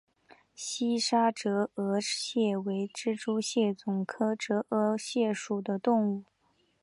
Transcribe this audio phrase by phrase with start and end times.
[0.55, 6.23] 西沙折额蟹为蜘蛛蟹总科折额蟹属的动物。